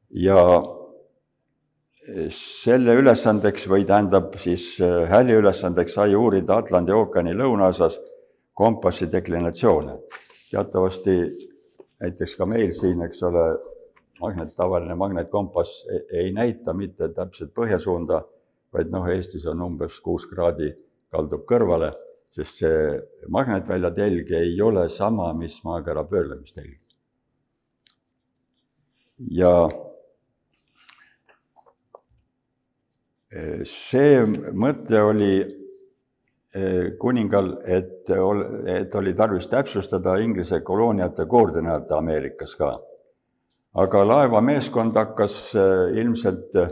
[0.10, 0.44] ja
[2.34, 4.78] selle ülesandeks või tähendab siis
[5.10, 8.00] hälli ülesandeks sai uurida Atlandi ookeani lõunaosas
[8.54, 9.98] kompassi deklinatsioone.
[10.52, 11.16] teatavasti
[12.02, 13.46] näiteks ka meil siin, eks ole,
[14.20, 18.24] magnet, tavaline magnetkompass ei, ei näita mitte täpselt põhjasuunda,
[18.74, 20.72] vaid noh, Eestis on umbes kuus kraadi
[21.12, 21.92] kaldub kõrvale,
[22.34, 22.82] sest see
[23.28, 26.80] magnetvälja telg ei ole sama, mis maakera pöörlemistelg.
[29.36, 29.52] ja
[33.30, 34.22] see
[34.58, 42.78] mõte oli eh, kuningal, et, et oli tarvis täpsustada Inglise kolooniate koordinaate Ameerikas ka.
[43.80, 46.72] aga laevameeskond hakkas eh, ilmselt, eh,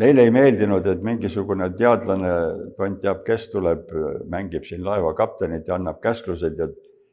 [0.00, 2.32] neile ei meeldinud, et mingisugune teadlane,
[2.78, 3.92] tont teab, kes tuleb,
[4.30, 6.70] mängib siin laeva kaptenit ja annab käsklused ja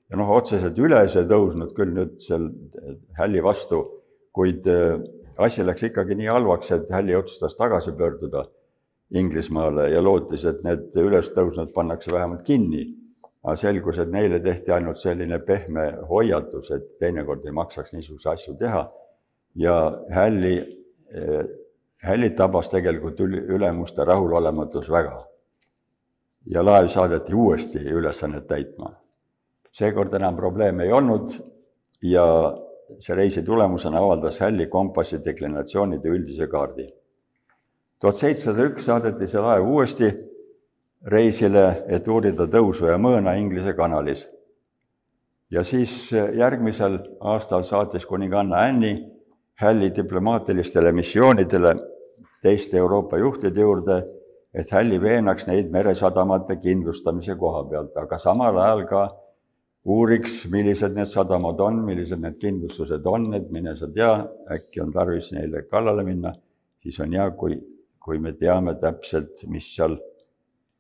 [0.07, 2.45] ja noh, otseselt üles ei tõusnud küll nüüd seal
[3.17, 3.81] hälli vastu,
[4.31, 4.63] kuid
[5.37, 8.45] asi läks ikkagi nii halvaks, et Hälli otsustas tagasi pöörduda
[9.11, 12.93] Inglismaale ja lootis, et need ülestõusnud pannakse vähemalt kinni.
[13.43, 18.55] aga selgus, et neile tehti ainult selline pehme hoiatus, et teinekord ei maksaks niisuguseid asju
[18.55, 18.91] teha.
[19.55, 20.57] ja Hälli,
[21.11, 21.45] eh,
[22.03, 25.25] Hällit tabas tegelikult ülemuste rahulolematus väga.
[26.45, 28.91] ja laev saadeti uuesti ülesannet täitma.
[29.71, 31.31] seekord enam probleeme ei olnud
[32.01, 32.57] ja
[32.99, 36.87] see reisi tulemusena avaldas Hälli kompassi deklinatsioonide üldise kaardi.
[37.99, 40.11] tuhat seitsesada üks saadeti see laev uuesti
[41.05, 44.27] reisile, et uurida tõusu ja mõõna Inglise kanalis.
[45.51, 48.95] ja siis järgmisel aastal saatis kuninganna Anni
[49.57, 51.73] Hälli diplomaatilistele missioonidele
[52.41, 54.03] teiste Euroopa juhtide juurde,
[54.53, 59.07] et Hälli veenaks neid meresadamate kindlustamise koha pealt, aga samal ajal ka
[59.87, 64.11] uuriks, millised need sadamad on, millised need kindlustused on, et mine sa tea,
[64.53, 66.33] äkki on tarvis neile kallale minna,
[66.83, 67.55] siis on hea, kui,
[68.03, 69.97] kui me teame täpselt, mis seal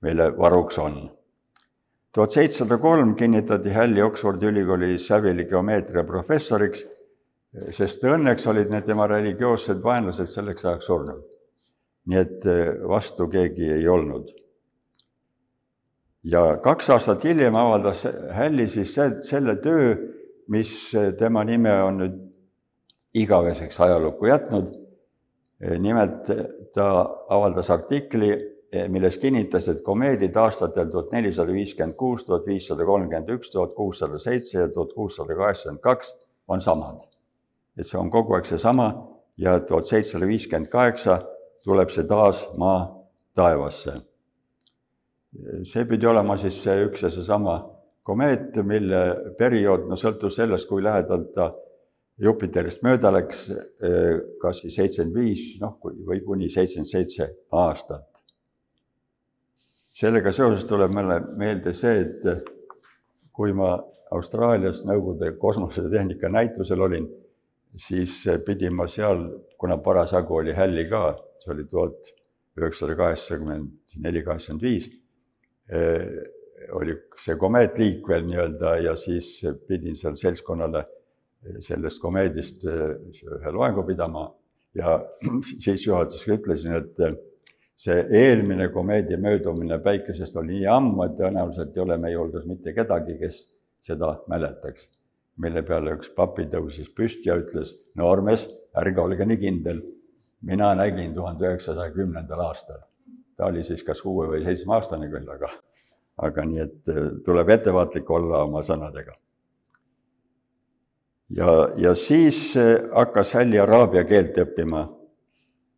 [0.03, 1.05] meile varuks on.
[2.13, 6.83] tuhat seitsesada kolm kinnitati Hälli Oxfordi ülikooli Savili geomeetria professoriks,
[7.71, 11.23] sest õnneks olid need tema religioossed vaenlased selleks ajaks surnud.
[12.07, 12.45] nii et
[12.87, 14.29] vastu keegi ei olnud
[16.27, 19.95] ja kaks aastat hiljem avaldas Hälli siis selle töö,
[20.47, 22.17] mis tema nime on nüüd
[23.17, 24.75] igaveseks ajalukku jätnud.
[25.79, 26.27] nimelt
[26.73, 26.87] ta
[27.33, 28.29] avaldas artikli,
[28.93, 34.19] milles kinnitas, et komeedid aastatel tuhat nelisada viiskümmend kuus, tuhat viissada kolmkümmend üks, tuhat kuussada
[34.19, 36.13] seitse ja tuhat kuussada kaheksakümmend kaks
[36.47, 37.07] on samad.
[37.77, 38.87] et see on kogu aeg seesama
[39.37, 41.21] ja tuhat seitsesada viiskümmend kaheksa
[41.63, 42.85] tuleb see taas maa
[43.33, 43.97] taevasse
[45.67, 47.59] see pidi olema siis see üks ja seesama
[48.07, 49.01] komeet, mille
[49.39, 51.51] periood, no sõltus sellest, kui lähedalt ta
[52.17, 53.43] Jupiterist mööda läks,
[54.41, 58.07] kas siis seitsekümmend viis, noh, või kuni seitsekümmend seitse aastat.
[59.97, 62.49] sellega seoses tuleb mulle meelde see, et
[63.33, 63.75] kui ma
[64.13, 67.07] Austraalias Nõukogude kosmosetehnika näitusel olin,
[67.75, 72.13] siis pidin ma seal, kuna parasjagu oli hälli ka, see oli tuhat
[72.57, 74.89] üheksasada kaheksakümmend neli, kaheksakümmend viis
[76.71, 79.29] oli see komeetliik veel nii-öelda ja siis
[79.67, 82.97] pidin seal seltskonnale äh, sellest komeedist äh,
[83.37, 84.27] ühe loengu pidama
[84.77, 84.97] ja
[85.63, 87.23] siis juhatusega ütlesin, et
[87.77, 92.73] see eelmine komeedi möödumine päikesest oli nii ammu, et tõenäoliselt ei ole meie hulgas mitte
[92.73, 93.43] kedagi, kes
[93.87, 94.89] seda mäletaks.
[95.37, 99.83] mille peale üks papi tõusis püsti ja ütles, noormees, ärge olge nii kindel,
[100.41, 102.86] mina nägin tuhande üheksasaja kümnendal aastal
[103.37, 105.51] ta oli siis kas kuue või seitsmeaastane küll, aga,
[106.25, 109.13] aga nii, et äh, tuleb ettevaatlik olla oma sõnadega.
[111.37, 114.87] ja, ja siis äh, hakkas Hälli araabia keelt õppima,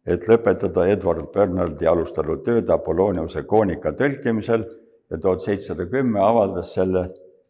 [0.06, 4.65] et lõpetada Edward Bernardi alustanud tööd Apolloniuse koonika tõlkimisel
[5.10, 7.10] ja tuhat seitsesada kümme avaldas selle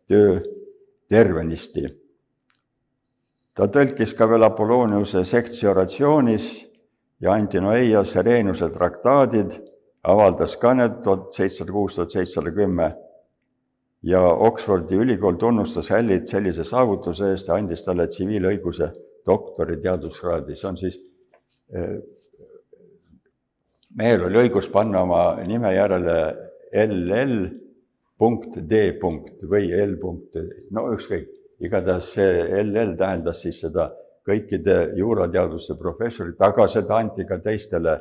[0.09, 0.39] töö
[1.09, 1.85] tervenisti.
[3.53, 6.49] ta tõlkis ka veel Apolloniuse sektsiooratsioonis
[7.21, 9.59] ja Antinoeia Serenuse traktaadid
[10.03, 12.89] avaldas ka need tuhat seitsesada kuus, tuhat seitsesada kümme.
[14.03, 18.93] Ja Oxfordi ülikool tunnustas Hallit sellise saavutuse eest ja andis talle tsiviilõiguse
[19.27, 20.95] doktori teaduskraadi, see on siis,
[21.75, 21.97] eh,
[23.99, 26.15] mehel oli õigus panna oma nime järele
[26.71, 27.49] LL
[28.17, 30.39] punkt D punkt või L punkt,
[30.71, 31.27] no ükskõik,
[31.59, 33.89] igatahes see LL tähendas siis seda
[34.27, 37.97] kõikide juurateaduste professorit, aga seda anti ka teistele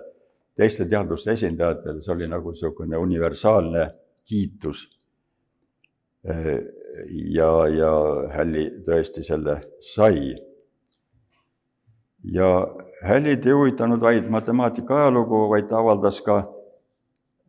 [0.58, 3.88] teiste teadlaste esindajatel, see oli nagu niisugune universaalne
[4.26, 4.88] kiitus.
[7.34, 7.92] ja, ja
[8.34, 10.34] Hälli tõesti selle sai.
[12.24, 12.50] ja
[13.02, 16.38] Hällid ei huvitanud vaid matemaatika ajalugu, vaid ta avaldas ka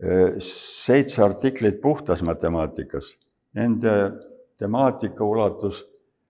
[0.04, 3.15] eh, seitse artiklit puhtas matemaatikas.
[3.58, 3.95] Nende
[4.62, 5.82] temaatika ulatus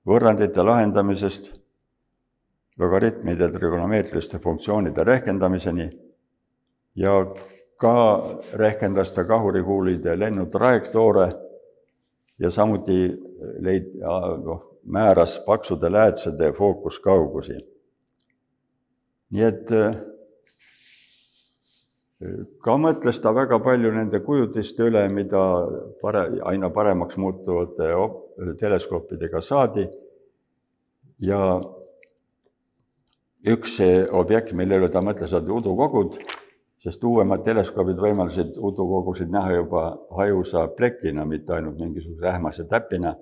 [0.08, 1.52] võrrandite lahendamisest
[2.80, 5.90] logaritmide trigonomeetriliste funktsioonide rehkendamiseni
[7.00, 7.14] ja
[7.80, 7.96] ka
[8.60, 11.28] rehkendas ta kahurikuulide lennutrajektoore
[12.40, 13.00] ja samuti
[13.64, 13.96] leid-,
[14.44, 17.58] noh, määras paksude läätsede fookuskaugusi.
[19.30, 19.72] nii et
[22.66, 25.44] ka mõtles ta väga palju nende kujutiste üle, mida
[26.02, 27.92] pare-, aina paremaks muutuvate
[28.60, 29.86] teleskoopidega saadi
[31.24, 31.62] ja
[33.48, 33.78] üks
[34.12, 36.20] objekt, mille üle ta mõtles, olid udukogud
[36.84, 39.84] sest uuemad teleskoobid võimaldasid udukogusid näha juba
[40.16, 43.16] hajusa plekina, mitte ainult mingisuguse ähmase täpina.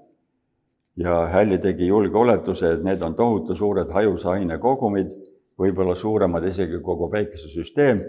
[0.98, 5.12] ja Hälli tegi julge oletuse, et need on tohutu suured hajusa aine kogumid,
[5.60, 8.02] võib-olla suuremad isegi kogu päikesesüsteem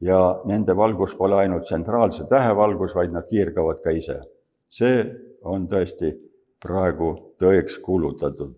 [0.00, 4.20] ja nende valgus pole ainult tsentraalse tähevalgus, vaid nad kiirgavad ka ise.
[4.68, 5.04] see
[5.42, 6.14] on tõesti
[6.62, 8.54] praegu tõeks kuulutatud.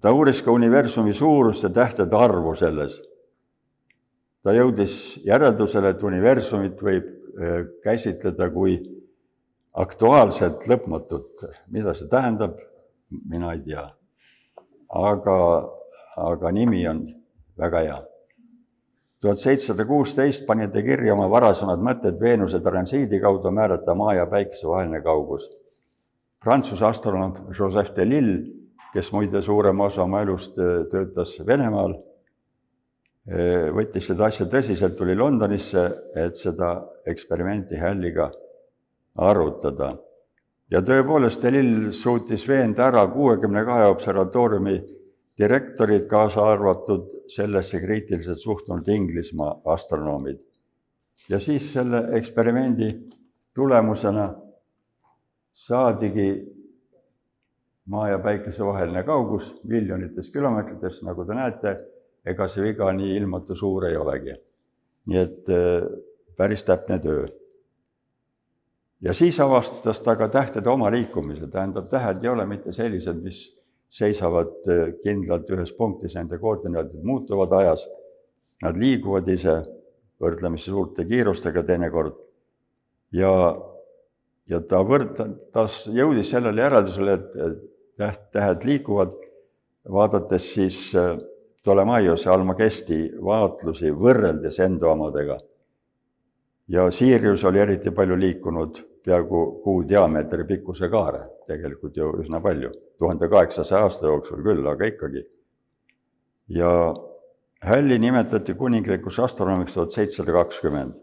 [0.00, 3.09] ta uuris ka universumi suurust ja tähtede arvu selles
[4.44, 8.78] ta jõudis järeldusele, et universumit võib äh, käsitleda kui
[9.72, 11.46] aktuaalselt lõpmatut.
[11.70, 12.58] mida see tähendab,
[13.28, 13.90] mina ei tea.
[14.88, 15.36] aga,
[16.16, 17.06] aga nimi on
[17.58, 17.98] väga hea.
[19.20, 24.26] tuhat seitsesada kuusteist pani ta kirja oma varasemad mõtted Veenuse transiidi kaudu määrata Maa ja
[24.26, 25.50] Päikese vaheline kaugus.
[26.40, 28.46] Prantsuse astronoom Joseph Delille,
[28.94, 31.94] kes muide suurema osa oma elust äh, töötas Venemaal
[33.76, 35.82] võttis seda asja tõsiselt, tuli Londonisse,
[36.16, 36.72] et seda
[37.06, 38.30] eksperimenti Halliga
[39.16, 39.96] arutada.
[40.70, 44.80] ja tõepoolest, Delil suutis veenda ära kuuekümne kahe observatooriumi
[45.38, 50.38] direktorid, kaasa arvatud sellesse kriitiliselt suhtunud Inglismaa astronoomid.
[51.28, 53.08] ja siis selle eksperimendi
[53.54, 54.34] tulemusena
[55.52, 56.46] saadigi
[57.86, 61.76] maa ja päikese vaheline kaugus miljonites kilomeetrites, nagu te näete,
[62.26, 64.34] ega see viga nii ilmatu suur ei olegi.
[65.06, 65.86] nii et äh,
[66.36, 67.26] päris täpne töö.
[69.00, 73.42] ja siis avastas ta ka tähtede oma liikumise, tähendab, tähed ei ole mitte sellised, mis
[73.88, 77.86] seisavad äh, kindlalt ühes punktis, nende koordinaadid muutuvad ajas,
[78.62, 79.62] nad liiguvad ise
[80.20, 82.18] võrdlemisi suurte kiirustega teinekord.
[83.16, 83.32] Ja,
[84.46, 87.60] ja ta võrdles, jõudis sellele järeldusele, et
[87.98, 89.16] täht, tähed liiguvad,
[89.90, 91.16] vaadates siis äh,
[91.60, 95.38] Ptolemaiose Almagesti vaatlusi võrreldes enda omadega.
[96.68, 102.70] ja Siirius oli eriti palju liikunud peaaegu kuu diameetri pikkuse kaare, tegelikult ju üsna palju,
[102.98, 105.24] tuhande kaheksasaja aasta jooksul küll, aga ikkagi.
[106.48, 106.70] ja
[107.60, 110.94] Hälli nimetati kuninglikuks astronoomiks tuhat seitsesada kakskümmend.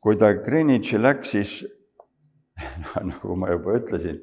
[0.00, 1.66] kui ta Greenwichi läks, siis
[3.10, 4.22] nagu ma juba ütlesin,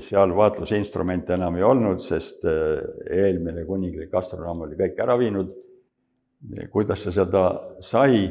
[0.00, 2.78] seal vaatlusinstrumente enam ei olnud, sest äh,
[3.10, 5.50] eelmine kuninglik astronoom oli kõik ära viinud.
[6.70, 7.42] kuidas ta seda
[7.80, 8.26] sai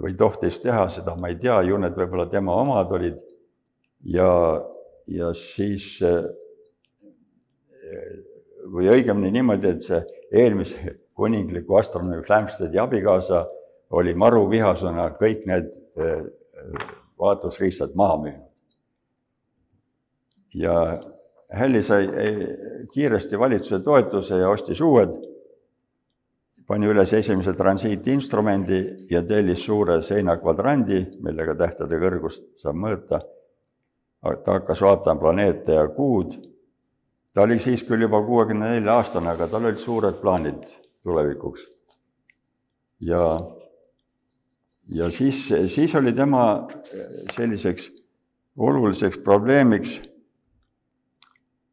[0.00, 3.18] või tohtis teha, seda ma ei tea, ju need võib-olla tema omad olid.
[4.04, 4.62] ja,
[5.06, 6.24] ja siis äh,
[8.72, 10.00] või õigemini niimoodi, et see
[10.32, 13.44] eelmise kuningliku astronoomi Flamstedi abikaasa
[13.92, 15.68] oli maruvihasena kõik need
[16.00, 16.24] äh,
[17.20, 18.51] vaatlusriistad maha müünud
[20.54, 21.00] ja
[21.52, 22.08] Hälli sai
[22.92, 25.10] kiiresti valitsuse toetuse ja ostis uued,
[26.66, 28.78] pani üles esimese transiitinstrumendi
[29.10, 33.20] ja tellis suure seinakvadrandi, millega tähtede kõrgust saab mõõta.
[34.22, 36.38] ta hakkas vaatama planeete ja kuud.
[37.34, 40.64] ta oli siis küll juba kuuekümne nelja aastane, aga tal olid suured plaanid
[41.02, 41.68] tulevikuks.
[43.00, 43.40] ja,
[44.88, 46.66] ja siis, siis oli tema
[47.36, 47.90] selliseks
[48.56, 50.00] oluliseks probleemiks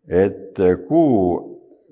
[0.10, 0.57] et
[0.88, 1.22] kuu,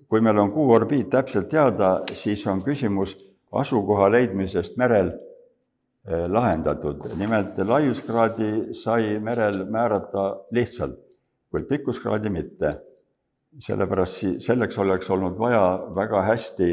[0.10, 3.14] kui meil on kuu orbiit täpselt teada, siis on küsimus
[3.52, 7.06] asukoha leidmisest merel eh, lahendatud.
[7.18, 11.00] nimelt laiuskraadi sai merel määrata lihtsalt,
[11.52, 12.78] kuid pikkuskraadi mitte.
[13.60, 15.62] sellepärast selleks oleks olnud vaja
[15.96, 16.68] väga hästi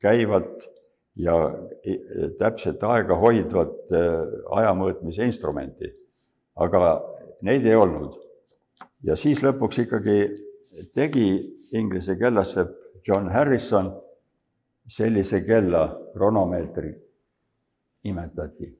[0.00, 0.68] käivat
[1.16, 1.34] ja
[2.38, 5.94] täpset aega hoidvat eh, ajamõõtmise instrumenti.
[6.56, 7.00] aga
[7.42, 8.14] neid ei olnud.
[9.02, 10.47] ja siis lõpuks ikkagi
[10.94, 13.90] tegi Inglise kellasepp John Harrison
[14.88, 16.92] sellise kella, kronomeetri
[18.04, 18.74] nimetati.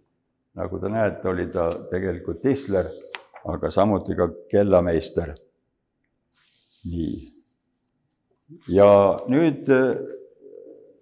[0.59, 2.89] nagu te näete, oli ta tegelikult tisler,
[3.47, 5.35] aga samuti ka kellameister.
[6.85, 7.27] nii.
[8.69, 8.91] ja
[9.29, 9.69] nüüd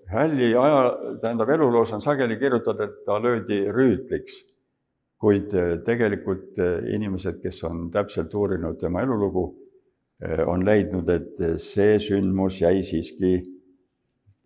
[0.07, 0.83] Hälli aja,
[1.19, 4.37] tähendab eluloos on sageli kirjutatud, et ta löödi rüütliks,
[5.19, 5.51] kuid
[5.83, 6.61] tegelikult
[6.95, 9.66] inimesed, kes on täpselt uurinud tema elulugu, Äh,
[10.47, 13.35] on leidnud, et see sündmus jäi siiski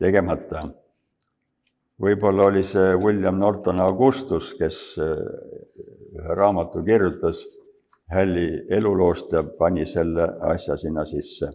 [0.00, 0.64] tegemata.
[2.00, 5.18] võib-olla oli see William Norton Augustus, kes äh,
[6.16, 7.44] ühe raamatu kirjutas
[8.10, 11.52] Hälli eluloost ja pani selle asja sinna sisse.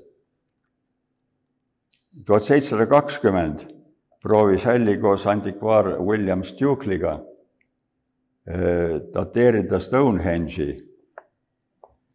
[2.25, 3.65] tuhat seitsesada kakskümmend
[4.23, 7.19] proovis Hälli koos antikvaar William Stukeliga
[8.47, 10.77] äh, dateerida Stonehenge'i,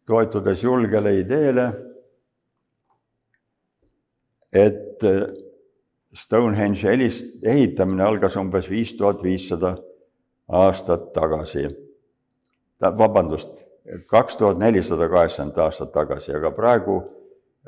[0.05, 1.90] toetudes julgele ideele
[4.53, 5.27] et äh,
[6.13, 9.77] Stonehenge helist-, ehitamine algas umbes viis tuhat viissada
[10.51, 11.67] aastat tagasi.
[12.81, 13.61] vabandust,
[14.09, 16.95] kaks tuhat nelisada kaheksakümmend aastat tagasi, aga praegu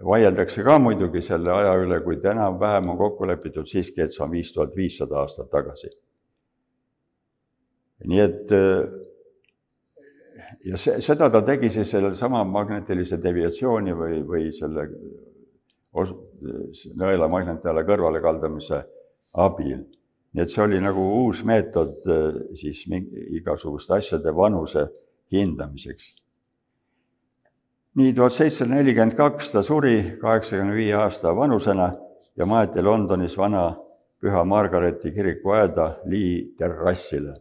[0.03, 4.31] vaieldakse ka muidugi selle aja üle, kuid enam-vähem on kokku lepitud siiski, et see on
[4.31, 5.91] viis tuhat viissada aastat tagasi.
[8.03, 8.81] nii et äh,
[10.65, 14.87] ja see, seda ta tegi siis sellesama magnetilise deviatsiooni või, või selle
[16.99, 18.83] nõela magnetale kõrvalekaldamise
[19.33, 19.83] abil.
[20.33, 22.85] nii et see oli nagu uus meetod eh, siis
[23.37, 24.87] igasuguste asjade vanuse
[25.31, 26.15] hindamiseks.
[27.95, 31.93] nii tuhat seitsesada nelikümmend kaks ta suri kaheksakümne viie aasta vanusena
[32.37, 33.75] ja maeti Londonis vana
[34.23, 37.33] Püha Margareti kirikuaeda Lee terrassile.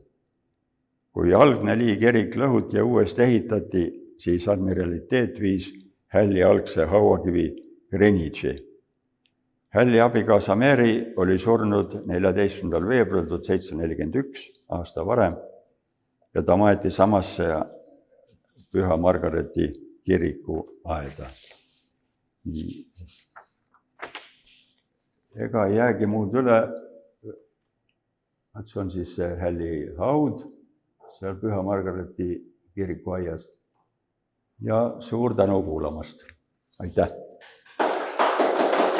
[1.12, 3.82] kui algne Lee kirik lõhuti ja uuesti ehitati,
[4.18, 5.72] siis admiraliteet viis
[6.08, 7.46] hälli algse hauakivi
[7.92, 8.71] Greenwichi.
[9.72, 15.38] Hälli abikaasa Mary oli surnud neljateistkümnendal veebruaril tuhat seitsesada nelikümmend üks, aasta varem,
[16.34, 17.46] ja ta maeti samasse
[18.72, 19.70] Püha Margareti
[20.04, 21.30] kirikuaeda.
[22.44, 22.84] nii.
[25.46, 26.60] ega ei jäägi muud üle,
[28.60, 30.44] et see on siis see Hälli haud
[31.16, 32.30] seal Püha Margareeti
[32.74, 33.48] kiriku aias.
[34.60, 36.28] ja suur tänu kuulamast,
[36.78, 37.31] aitäh!